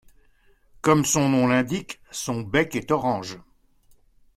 [0.81, 3.37] Comme son nom l'indique, son bec est orange.